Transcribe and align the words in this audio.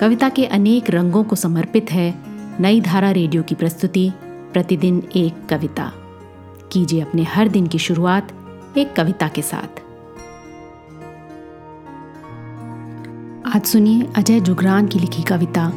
कविता 0.00 0.28
के 0.28 0.44
अनेक 0.44 0.90
रंगों 0.90 1.24
को 1.24 1.36
समर्पित 1.36 1.92
है 1.92 2.14
नई 2.60 2.80
धारा 2.80 3.10
रेडियो 3.10 3.42
की 3.42 3.54
प्रस्तुति, 3.54 4.12
प्रतिदिन 4.24 5.02
एक 5.16 5.46
कविता। 5.46 5.92
कीजिए 6.72 7.00
अपने 7.00 7.22
हर 7.22 7.48
दिन 7.48 7.66
की 7.66 7.78
शुरुआत 7.78 8.32
एक 8.78 8.96
कविता 8.96 9.28
के 9.28 9.42
साथ। 9.42 9.80
आज 13.56 13.62
सुनिए 13.64 14.08
अजय 14.16 14.40
जुगरान 14.40 14.86
की 14.86 14.98
लिखी 14.98 15.22
कविता, 15.22 15.70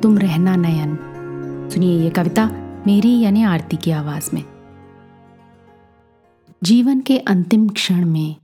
तुम 0.00 0.18
रहना 0.18 0.56
नयन। 0.56 0.98
सुनिए 1.74 2.04
ये 2.04 2.10
कविता 2.10 2.46
मेरी 2.86 3.20
यानी 3.20 3.42
आरती 3.42 3.76
की 3.76 3.90
आवाज़ 3.90 4.30
में। 4.34 4.44
जीवन 6.64 7.00
के 7.00 7.18
अंतिम 7.18 7.68
क्षण 7.68 8.04
में, 8.04 8.36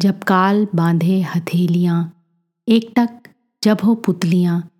जब 0.00 0.22
काल 0.22 0.68
बांधे 0.74 1.22
हथेलियाँ 1.22 2.24
एकटक 2.68 3.27
जब 3.62 3.78
हो 3.84 3.94
पुतलियाँ 3.94 4.70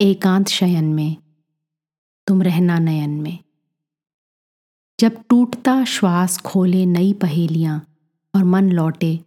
एकांत 0.00 0.48
शयन 0.48 0.84
में, 0.84 1.16
तुम 2.26 2.42
रहना 2.42 2.78
नयन 2.78 3.10
में। 3.10 3.38
जब 5.00 5.22
टूटता 5.28 5.84
श्वास 5.84 6.38
खोले 6.38 6.86
नई 6.86 7.12
पहेलियाँ 7.12 7.86
और 8.34 8.44
मन 8.44 8.70
लौटे 8.70 9.20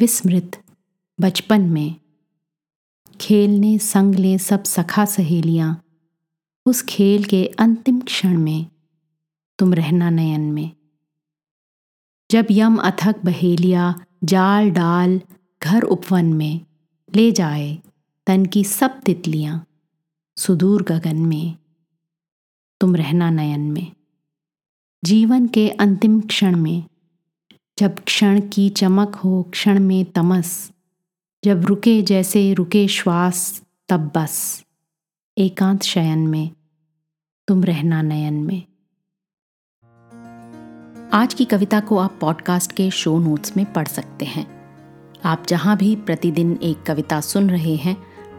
विस्मृत 0.00 0.62
बचपन 1.20 1.60
में। 1.60 1.94
खेलने 3.20 3.78
संग 3.78 4.14
ले 4.14 4.38
सब 4.38 4.64
सखा 4.64 5.04
सहेलियाँ, 5.04 5.82
उस 6.66 6.82
खेल 6.82 7.24
के 7.24 7.46
अंतिम 7.58 8.00
क्षण 8.00 8.38
में, 8.38 8.66
तुम 9.58 9.74
रहना 9.74 10.10
नयन 10.10 10.40
में। 10.40 10.70
जब 12.30 12.46
यम 12.50 12.76
अथक 12.76 13.14
बहेलिया 13.24 13.94
जाल 14.24 14.70
डाल 14.70 15.20
घर 15.62 15.82
उपवन 15.82 16.32
में 16.32 16.60
ले 17.16 17.32
जाए 17.32 17.78
तन 18.26 18.46
की 18.46 18.64
सब 18.64 19.00
तितलियाँ 19.00 19.66
सुदूर 20.36 20.82
गगन 20.82 21.16
में, 21.16 21.56
तुम 22.80 22.96
रहना 22.96 23.30
नयन 23.30 23.60
में। 23.60 23.92
जीवन 25.04 25.46
के 25.46 25.68
अंतिम 25.68 26.20
क्षण 26.20 26.56
में, 26.56 26.84
जब 27.78 27.98
क्षण 27.98 28.40
की 28.40 28.70
चमक 28.70 29.14
हो 29.14 29.42
क्षण 29.42 29.80
में 29.80 30.04
तमस, 30.04 30.72
जब 31.44 31.64
रुके 31.64 32.02
जैसे 32.02 32.54
रुके 32.54 32.88
श्वास, 32.88 33.62
तब 33.88 34.12
बस। 34.14 34.64
एकांत 35.38 35.82
शयन 35.82 36.18
में, 36.18 36.50
तुम 37.48 37.64
रहना 37.64 38.02
नयन 38.02 38.34
में। 38.34 38.62
आज 41.12 41.34
की 41.34 41.44
कविता 41.44 41.80
को 41.80 41.98
आप 41.98 42.18
पॉडकास्ट 42.20 42.72
के 42.72 42.90
शो 42.90 43.18
नोट्स 43.18 43.56
में 43.56 43.72
पढ़ 43.72 43.88
सकते 43.88 44.24
हैं। 44.24 44.62
आप 45.24 45.46
जहाँ 45.48 45.76
भी 45.76 45.96
प्रतिदिन 45.96 46.58
एक 46.62 46.82
कविता 46.82 47.20
सुन 47.20 47.50
रहे 47.50 47.76
हैं 47.76 48.11